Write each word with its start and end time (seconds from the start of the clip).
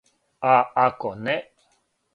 А 0.53 0.55
ако 0.87 1.15
не? 1.21 1.37